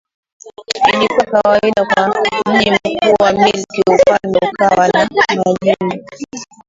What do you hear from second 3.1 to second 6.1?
wa milki Ufalme ukawa na majimbo